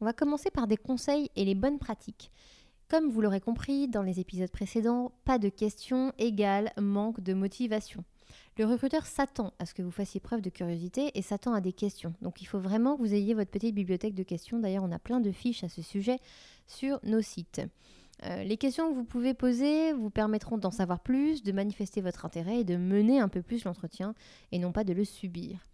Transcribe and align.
On 0.00 0.04
va 0.04 0.12
commencer 0.12 0.50
par 0.50 0.66
des 0.66 0.76
conseils 0.76 1.30
et 1.36 1.44
les 1.44 1.54
bonnes 1.54 1.78
pratiques. 1.78 2.30
Comme 2.88 3.08
vous 3.08 3.20
l'aurez 3.20 3.40
compris 3.40 3.88
dans 3.88 4.02
les 4.02 4.20
épisodes 4.20 4.50
précédents, 4.50 5.12
pas 5.24 5.38
de 5.38 5.48
questions 5.48 6.12
égale 6.18 6.72
manque 6.78 7.20
de 7.20 7.32
motivation. 7.32 8.04
Le 8.58 8.66
recruteur 8.66 9.06
s'attend 9.06 9.52
à 9.58 9.66
ce 9.66 9.74
que 9.74 9.82
vous 9.82 9.90
fassiez 9.90 10.20
preuve 10.20 10.40
de 10.40 10.50
curiosité 10.50 11.10
et 11.14 11.22
s'attend 11.22 11.54
à 11.54 11.60
des 11.60 11.72
questions. 11.72 12.14
Donc 12.22 12.40
il 12.42 12.44
faut 12.44 12.58
vraiment 12.58 12.96
que 12.96 13.00
vous 13.00 13.14
ayez 13.14 13.34
votre 13.34 13.50
petite 13.50 13.74
bibliothèque 13.74 14.14
de 14.14 14.22
questions. 14.22 14.58
D'ailleurs, 14.58 14.84
on 14.84 14.92
a 14.92 14.98
plein 14.98 15.20
de 15.20 15.32
fiches 15.32 15.64
à 15.64 15.68
ce 15.68 15.82
sujet 15.82 16.18
sur 16.66 17.00
nos 17.02 17.20
sites. 17.20 17.62
Euh, 18.24 18.44
les 18.44 18.56
questions 18.56 18.88
que 18.88 18.94
vous 18.94 19.04
pouvez 19.04 19.34
poser 19.34 19.92
vous 19.92 20.10
permettront 20.10 20.56
d'en 20.56 20.70
savoir 20.70 21.00
plus, 21.00 21.42
de 21.42 21.52
manifester 21.52 22.00
votre 22.00 22.24
intérêt 22.24 22.60
et 22.60 22.64
de 22.64 22.76
mener 22.76 23.18
un 23.18 23.28
peu 23.28 23.42
plus 23.42 23.64
l'entretien 23.64 24.14
et 24.52 24.58
non 24.58 24.72
pas 24.72 24.84
de 24.84 24.92
le 24.92 25.04
subir. 25.04 25.66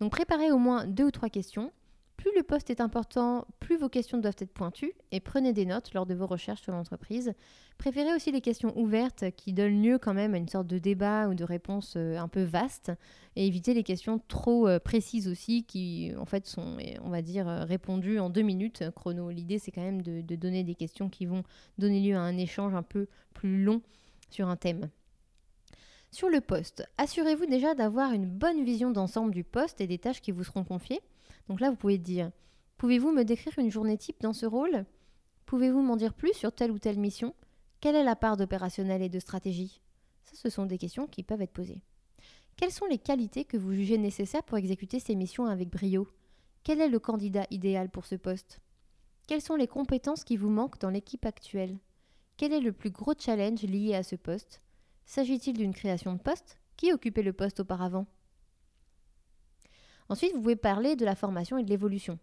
Donc 0.00 0.12
préparez 0.12 0.52
au 0.52 0.58
moins 0.58 0.86
deux 0.86 1.06
ou 1.06 1.10
trois 1.10 1.28
questions 1.28 1.72
plus 2.18 2.32
le 2.36 2.42
poste 2.42 2.68
est 2.68 2.80
important, 2.80 3.46
plus 3.60 3.78
vos 3.78 3.88
questions 3.88 4.18
doivent 4.18 4.34
être 4.40 4.52
pointues 4.52 4.92
et 5.12 5.20
prenez 5.20 5.52
des 5.52 5.64
notes 5.64 5.94
lors 5.94 6.04
de 6.04 6.14
vos 6.14 6.26
recherches 6.26 6.62
sur 6.62 6.72
l'entreprise. 6.72 7.32
Préférez 7.78 8.12
aussi 8.12 8.32
les 8.32 8.40
questions 8.40 8.76
ouvertes 8.76 9.30
qui 9.36 9.52
donnent 9.52 9.80
lieu 9.80 9.98
quand 9.98 10.14
même 10.14 10.34
à 10.34 10.36
une 10.36 10.48
sorte 10.48 10.66
de 10.66 10.78
débat 10.78 11.28
ou 11.28 11.34
de 11.34 11.44
réponse 11.44 11.94
euh, 11.96 12.18
un 12.18 12.26
peu 12.26 12.42
vaste 12.42 12.90
et 13.36 13.46
évitez 13.46 13.72
les 13.72 13.84
questions 13.84 14.20
trop 14.26 14.66
euh, 14.66 14.80
précises 14.80 15.28
aussi 15.28 15.62
qui 15.62 16.12
en 16.18 16.26
fait 16.26 16.44
sont, 16.44 16.78
on 17.04 17.08
va 17.08 17.22
dire, 17.22 17.48
euh, 17.48 17.64
répondues 17.64 18.18
en 18.18 18.30
deux 18.30 18.42
minutes 18.42 18.90
chrono. 18.96 19.30
L'idée 19.30 19.60
c'est 19.60 19.70
quand 19.70 19.84
même 19.84 20.02
de, 20.02 20.20
de 20.20 20.34
donner 20.34 20.64
des 20.64 20.74
questions 20.74 21.08
qui 21.08 21.24
vont 21.24 21.44
donner 21.78 22.00
lieu 22.00 22.16
à 22.16 22.20
un 22.20 22.36
échange 22.36 22.74
un 22.74 22.82
peu 22.82 23.06
plus 23.32 23.62
long 23.62 23.80
sur 24.28 24.48
un 24.48 24.56
thème. 24.56 24.90
Sur 26.10 26.30
le 26.30 26.40
poste, 26.40 26.88
assurez-vous 26.96 27.46
déjà 27.46 27.74
d'avoir 27.74 28.12
une 28.12 28.26
bonne 28.26 28.64
vision 28.64 28.90
d'ensemble 28.90 29.32
du 29.32 29.44
poste 29.44 29.80
et 29.80 29.86
des 29.86 29.98
tâches 29.98 30.22
qui 30.22 30.32
vous 30.32 30.42
seront 30.42 30.64
confiées. 30.64 31.00
Donc 31.48 31.60
là, 31.60 31.70
vous 31.70 31.76
pouvez 31.76 31.98
dire, 31.98 32.30
pouvez-vous 32.78 33.12
me 33.12 33.24
décrire 33.24 33.58
une 33.58 33.70
journée 33.70 33.98
type 33.98 34.20
dans 34.20 34.32
ce 34.32 34.46
rôle? 34.46 34.86
Pouvez-vous 35.44 35.82
m'en 35.82 35.96
dire 35.96 36.14
plus 36.14 36.32
sur 36.32 36.52
telle 36.52 36.70
ou 36.70 36.78
telle 36.78 36.98
mission? 36.98 37.34
Quelle 37.80 37.94
est 37.94 38.04
la 38.04 38.16
part 38.16 38.36
d'opérationnel 38.36 39.02
et 39.02 39.08
de 39.08 39.20
stratégie? 39.20 39.80
Ça, 40.24 40.34
ce 40.34 40.50
sont 40.50 40.66
des 40.66 40.78
questions 40.78 41.06
qui 41.06 41.22
peuvent 41.22 41.42
être 41.42 41.52
posées. 41.52 41.82
Quelles 42.56 42.72
sont 42.72 42.86
les 42.86 42.98
qualités 42.98 43.44
que 43.44 43.56
vous 43.56 43.72
jugez 43.72 43.98
nécessaires 43.98 44.42
pour 44.42 44.58
exécuter 44.58 44.98
ces 44.98 45.14
missions 45.14 45.46
avec 45.46 45.70
brio? 45.70 46.08
Quel 46.64 46.80
est 46.80 46.88
le 46.88 46.98
candidat 46.98 47.46
idéal 47.50 47.88
pour 47.88 48.04
ce 48.04 48.16
poste? 48.16 48.60
Quelles 49.26 49.42
sont 49.42 49.56
les 49.56 49.68
compétences 49.68 50.24
qui 50.24 50.36
vous 50.36 50.48
manquent 50.48 50.80
dans 50.80 50.90
l'équipe 50.90 51.24
actuelle? 51.24 51.78
Quel 52.36 52.52
est 52.52 52.60
le 52.60 52.72
plus 52.72 52.90
gros 52.90 53.14
challenge 53.16 53.62
lié 53.62 53.94
à 53.94 54.02
ce 54.02 54.16
poste? 54.16 54.62
S'agit-il 55.08 55.56
d'une 55.56 55.72
création 55.72 56.12
de 56.12 56.18
poste 56.18 56.58
Qui 56.76 56.92
occupait 56.92 57.22
le 57.22 57.32
poste 57.32 57.60
auparavant 57.60 58.06
Ensuite, 60.10 60.34
vous 60.34 60.42
pouvez 60.42 60.54
parler 60.54 60.96
de 60.96 61.06
la 61.06 61.14
formation 61.14 61.56
et 61.56 61.64
de 61.64 61.70
l'évolution. 61.70 62.18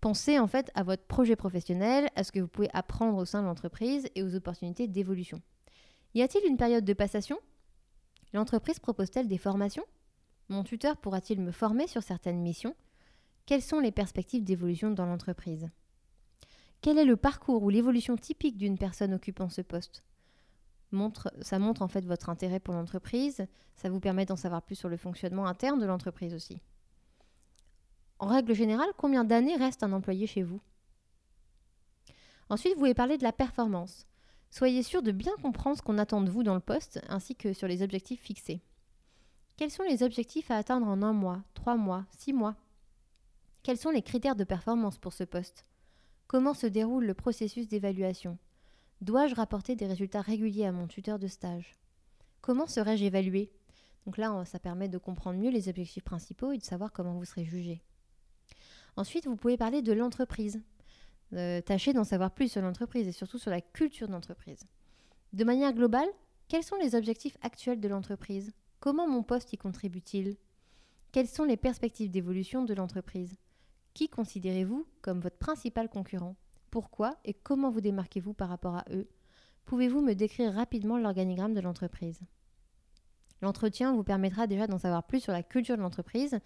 Pensez 0.00 0.38
en 0.38 0.46
fait 0.46 0.70
à 0.76 0.84
votre 0.84 1.02
projet 1.02 1.34
professionnel, 1.34 2.08
à 2.14 2.22
ce 2.22 2.30
que 2.30 2.38
vous 2.38 2.46
pouvez 2.46 2.70
apprendre 2.72 3.18
au 3.18 3.24
sein 3.24 3.42
de 3.42 3.46
l'entreprise 3.48 4.08
et 4.14 4.22
aux 4.22 4.36
opportunités 4.36 4.86
d'évolution. 4.86 5.42
Y 6.14 6.22
a-t-il 6.22 6.48
une 6.48 6.56
période 6.56 6.84
de 6.84 6.92
passation 6.92 7.40
L'entreprise 8.32 8.78
propose-t-elle 8.78 9.26
des 9.26 9.36
formations 9.36 9.84
Mon 10.48 10.62
tuteur 10.62 10.96
pourra-t-il 10.96 11.40
me 11.40 11.50
former 11.50 11.88
sur 11.88 12.04
certaines 12.04 12.40
missions 12.40 12.76
Quelles 13.46 13.62
sont 13.62 13.80
les 13.80 13.90
perspectives 13.90 14.44
d'évolution 14.44 14.92
dans 14.92 15.06
l'entreprise 15.06 15.68
Quel 16.82 16.98
est 16.98 17.04
le 17.04 17.16
parcours 17.16 17.64
ou 17.64 17.68
l'évolution 17.68 18.16
typique 18.16 18.58
d'une 18.58 18.78
personne 18.78 19.12
occupant 19.12 19.48
ce 19.48 19.60
poste 19.62 20.04
Ça 21.42 21.58
montre 21.58 21.82
en 21.82 21.88
fait 21.88 22.04
votre 22.04 22.30
intérêt 22.30 22.60
pour 22.60 22.74
l'entreprise, 22.74 23.46
ça 23.74 23.90
vous 23.90 24.00
permet 24.00 24.24
d'en 24.24 24.36
savoir 24.36 24.62
plus 24.62 24.74
sur 24.74 24.88
le 24.88 24.96
fonctionnement 24.96 25.46
interne 25.46 25.80
de 25.80 25.86
l'entreprise 25.86 26.34
aussi. 26.34 26.60
En 28.18 28.26
règle 28.26 28.54
générale, 28.54 28.90
combien 28.96 29.24
d'années 29.24 29.56
reste 29.56 29.82
un 29.82 29.92
employé 29.92 30.26
chez 30.26 30.42
vous? 30.42 30.60
Ensuite, 32.48 32.72
vous 32.72 32.80
pouvez 32.80 32.94
parler 32.94 33.18
de 33.18 33.22
la 33.22 33.32
performance. 33.32 34.06
Soyez 34.50 34.82
sûr 34.82 35.02
de 35.02 35.12
bien 35.12 35.34
comprendre 35.42 35.76
ce 35.76 35.82
qu'on 35.82 35.98
attend 35.98 36.22
de 36.22 36.30
vous 36.30 36.42
dans 36.42 36.54
le 36.54 36.60
poste 36.60 37.00
ainsi 37.08 37.36
que 37.36 37.52
sur 37.52 37.68
les 37.68 37.82
objectifs 37.82 38.22
fixés. 38.22 38.62
Quels 39.56 39.70
sont 39.70 39.82
les 39.82 40.02
objectifs 40.02 40.50
à 40.50 40.56
atteindre 40.56 40.86
en 40.86 41.02
un 41.02 41.12
mois, 41.12 41.42
trois 41.52 41.76
mois, 41.76 42.06
six 42.16 42.32
mois? 42.32 42.56
Quels 43.62 43.76
sont 43.76 43.90
les 43.90 44.02
critères 44.02 44.36
de 44.36 44.44
performance 44.44 44.96
pour 44.96 45.12
ce 45.12 45.24
poste? 45.24 45.66
Comment 46.26 46.54
se 46.54 46.66
déroule 46.66 47.04
le 47.04 47.14
processus 47.14 47.68
d'évaluation? 47.68 48.38
Dois-je 49.00 49.34
rapporter 49.36 49.76
des 49.76 49.86
résultats 49.86 50.22
réguliers 50.22 50.66
à 50.66 50.72
mon 50.72 50.88
tuteur 50.88 51.20
de 51.20 51.28
stage? 51.28 51.76
Comment 52.40 52.66
serais-je 52.66 53.04
évalué? 53.04 53.52
Donc 54.06 54.18
là, 54.18 54.44
ça 54.44 54.58
permet 54.58 54.88
de 54.88 54.98
comprendre 54.98 55.38
mieux 55.38 55.50
les 55.50 55.68
objectifs 55.68 56.02
principaux 56.02 56.50
et 56.50 56.58
de 56.58 56.64
savoir 56.64 56.92
comment 56.92 57.14
vous 57.14 57.24
serez 57.24 57.44
jugé. 57.44 57.82
Ensuite, 58.96 59.26
vous 59.26 59.36
pouvez 59.36 59.56
parler 59.56 59.82
de 59.82 59.92
l'entreprise. 59.92 60.60
Euh, 61.34 61.60
tâchez 61.60 61.92
d'en 61.92 62.04
savoir 62.04 62.32
plus 62.32 62.50
sur 62.50 62.62
l'entreprise 62.62 63.06
et 63.06 63.12
surtout 63.12 63.38
sur 63.38 63.50
la 63.50 63.60
culture 63.60 64.08
d'entreprise. 64.08 64.66
De 65.32 65.44
manière 65.44 65.74
globale, 65.74 66.08
quels 66.48 66.64
sont 66.64 66.76
les 66.76 66.96
objectifs 66.96 67.36
actuels 67.42 67.80
de 67.80 67.88
l'entreprise? 67.88 68.52
Comment 68.80 69.06
mon 69.06 69.22
poste 69.22 69.52
y 69.52 69.58
contribue-t-il? 69.58 70.36
Quelles 71.12 71.28
sont 71.28 71.44
les 71.44 71.56
perspectives 71.56 72.10
d'évolution 72.10 72.64
de 72.64 72.74
l'entreprise? 72.74 73.36
Qui 73.94 74.08
considérez-vous 74.08 74.86
comme 75.02 75.20
votre 75.20 75.38
principal 75.38 75.88
concurrent? 75.88 76.34
Pourquoi 76.70 77.16
et 77.24 77.34
comment 77.34 77.70
vous 77.70 77.80
démarquez-vous 77.80 78.34
par 78.34 78.48
rapport 78.48 78.76
à 78.76 78.84
eux? 78.90 79.08
Pouvez-vous 79.64 80.00
me 80.00 80.14
décrire 80.14 80.52
rapidement 80.52 80.98
l'organigramme 80.98 81.54
de 81.54 81.60
l'entreprise? 81.60 82.20
L'entretien 83.40 83.94
vous 83.94 84.02
permettra 84.02 84.46
déjà 84.46 84.66
d'en 84.66 84.78
savoir 84.78 85.04
plus 85.04 85.20
sur 85.20 85.32
la 85.32 85.42
culture 85.42 85.76
de 85.76 85.82
l'entreprise, 85.82 86.38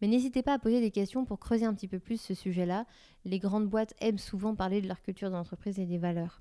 mais 0.00 0.06
n'hésitez 0.06 0.42
pas 0.42 0.54
à 0.54 0.58
poser 0.58 0.80
des 0.80 0.92
questions 0.92 1.24
pour 1.24 1.40
creuser 1.40 1.64
un 1.64 1.74
petit 1.74 1.88
peu 1.88 1.98
plus 1.98 2.20
ce 2.20 2.34
sujet-là. 2.34 2.86
Les 3.24 3.38
grandes 3.38 3.66
boîtes 3.66 3.94
aiment 4.00 4.18
souvent 4.18 4.54
parler 4.54 4.80
de 4.80 4.88
leur 4.88 5.02
culture 5.02 5.28
de 5.28 5.34
l'entreprise 5.34 5.78
et 5.78 5.86
des 5.86 5.98
valeurs. 5.98 6.40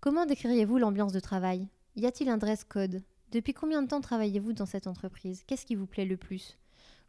Comment 0.00 0.26
décririez-vous 0.26 0.78
l'ambiance 0.78 1.12
de 1.12 1.20
travail? 1.20 1.66
Y 1.96 2.06
a-t-il 2.06 2.30
un 2.30 2.38
dress 2.38 2.62
code? 2.62 3.02
Depuis 3.32 3.52
combien 3.52 3.82
de 3.82 3.88
temps 3.88 4.00
travaillez-vous 4.00 4.52
dans 4.52 4.66
cette 4.66 4.86
entreprise? 4.86 5.42
Qu'est-ce 5.44 5.66
qui 5.66 5.74
vous 5.74 5.86
plaît 5.86 6.04
le 6.04 6.16
plus? 6.16 6.56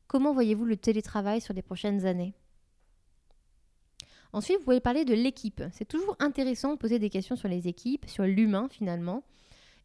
Comment 0.08 0.34
voyez-vous 0.34 0.66
le 0.66 0.76
télétravail 0.76 1.40
sur 1.40 1.54
les 1.54 1.62
prochaines 1.62 2.08
années? 2.08 2.34
Ensuite, 4.32 4.60
vous 4.60 4.66
pouvez 4.66 4.80
parler 4.80 5.06
de 5.06 5.14
l'équipe. 5.14 5.64
C'est 5.72 5.88
toujours 5.88 6.16
intéressant 6.20 6.74
de 6.74 6.78
poser 6.78 7.00
des 7.00 7.10
questions 7.10 7.36
sur 7.36 7.48
les 7.48 7.68
équipes, 7.68 8.06
sur 8.08 8.24
l'humain 8.24 8.68
finalement. 8.70 9.24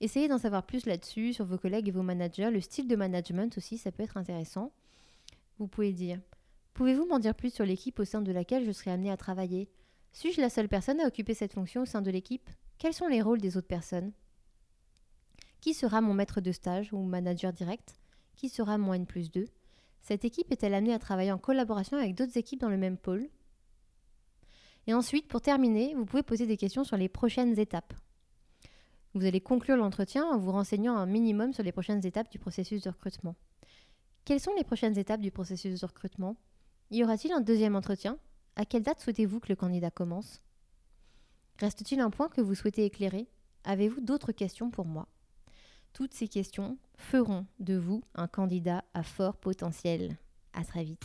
Essayez 0.01 0.29
d'en 0.29 0.39
savoir 0.39 0.65
plus 0.67 0.87
là-dessus, 0.87 1.33
sur 1.33 1.47
vos 1.47 1.57
collègues 1.57 1.89
et 1.89 1.93
vos 1.93 2.03
managers. 2.03 2.51
Le 2.51 2.61
style 2.61 2.89
de 2.89 2.97
management 2.97 3.57
aussi, 3.57 3.79
ça 3.79 3.91
peut 3.91 4.03
être 4.03 4.17
intéressant. 4.17 4.73
Vous 5.59 5.67
pouvez 5.67 5.93
dire 5.93 6.21
Pouvez-vous 6.75 7.07
m'en 7.07 7.21
dire 7.21 7.35
plus 7.35 7.55
sur 7.55 7.65
l'équipe 7.65 7.99
au 8.01 8.05
sein 8.05 8.21
de 8.21 8.33
laquelle 8.33 8.65
je 8.65 8.73
serai 8.73 8.91
amené 8.91 9.11
à 9.11 9.17
travailler? 9.17 9.71
Suis-je 10.13 10.41
la 10.41 10.51
seule 10.51 10.69
personne 10.69 11.01
à 11.01 11.07
occuper 11.07 11.33
cette 11.33 11.55
fonction 11.55 11.83
au 11.83 11.87
sein 11.87 12.03
de 12.03 12.11
l'équipe? 12.11 12.51
Quels 12.79 12.95
sont 12.95 13.07
les 13.07 13.23
rôles 13.23 13.41
des 13.41 13.57
autres 13.57 13.69
personnes? 13.69 14.13
Qui 15.61 15.73
sera 15.73 16.01
mon 16.01 16.13
maître 16.13 16.41
de 16.41 16.53
stage 16.53 16.93
ou 16.93 16.99
manager 16.99 17.53
direct? 17.53 17.95
Qui 18.37 18.49
sera 18.49 18.77
mon 18.77 18.93
N 18.93 19.07
plus 19.07 19.31
2 19.31 19.47
Cette 20.03 20.25
équipe 20.25 20.51
est-elle 20.53 20.75
amenée 20.75 20.93
à 20.93 20.99
travailler 20.99 21.33
en 21.33 21.39
collaboration 21.39 21.97
avec 21.97 22.15
d'autres 22.15 22.37
équipes 22.37 22.61
dans 22.61 22.69
le 22.69 22.77
même 22.77 22.99
pôle? 22.99 23.29
Et 24.87 24.95
ensuite, 24.95 25.29
pour 25.29 25.41
terminer, 25.41 25.95
vous 25.95 26.05
pouvez 26.05 26.23
poser 26.23 26.47
des 26.47 26.57
questions 26.57 26.85
sur 26.85 26.97
les 26.97 27.09
prochaines 27.09 27.59
étapes. 27.59 27.95
Vous 29.15 29.25
allez 29.25 29.41
conclure 29.41 29.77
l'entretien 29.77 30.25
en 30.27 30.39
vous 30.39 30.53
renseignant 30.53 30.97
un 30.97 31.07
minimum 31.07 31.53
sur 31.53 31.63
les 31.63 31.73
prochaines 31.73 32.05
étapes 32.05 32.31
du 32.31 32.39
processus 32.39 32.83
de 32.83 32.91
recrutement. 32.91 33.37
Quelles 34.25 34.41
sont 34.41 34.55
les 34.57 34.65
prochaines 34.65 34.99
étapes 34.99 35.21
du 35.21 35.31
processus 35.31 35.81
de 35.81 35.87
recrutement? 35.87 36.37
Y 36.91 37.05
aura-t-il 37.05 37.33
un 37.33 37.41
deuxième 37.41 37.77
entretien? 37.77 38.19
À 38.57 38.65
quelle 38.65 38.83
date 38.83 39.01
souhaitez-vous 39.01 39.41
que 39.41 39.49
le 39.49 39.57
candidat 39.57 39.91
commence? 39.91 40.43
Reste-t-il 41.61 42.01
un 42.01 42.11
point 42.11 42.29
que 42.29 42.41
vous 42.41 42.55
souhaitez 42.55 42.85
éclairer? 42.85 43.29
Avez-vous 43.65 44.01
d'autres 44.01 44.33
questions 44.33 44.71
pour 44.71 44.85
moi? 44.85 45.09
Toutes 45.93 46.15
ces 46.15 46.27
questions 46.27 46.77
feront 46.97 47.47
de 47.61 47.77
vous 47.77 48.03
un 48.15 48.27
candidat 48.27 48.85
à 48.95 49.03
fort 49.03 49.37
potentiel. 49.37 50.17
À 50.53 50.65
très 50.65 50.85
vite. 50.85 51.05